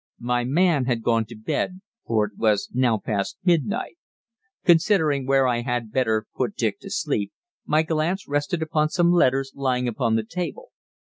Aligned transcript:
My 0.23 0.43
man 0.45 0.85
had 0.85 1.03
gone 1.03 1.25
to 1.25 1.35
bed, 1.35 1.79
for 2.07 2.25
it 2.25 2.31
was 2.35 2.69
now 2.73 2.97
past 2.97 3.37
midnight. 3.43 3.99
Considering 4.65 5.27
where 5.27 5.45
I 5.47 5.61
had 5.61 5.91
better 5.91 6.25
put 6.35 6.55
Dick 6.55 6.79
to 6.79 6.89
sleep, 6.89 7.31
my 7.67 7.83
glance 7.83 8.27
rested 8.27 8.63
upon 8.63 8.89
some 8.89 9.11
letters 9.11 9.51
lying 9.53 9.87
on 9.87 10.15
the 10.15 10.25
table. 10.27 10.69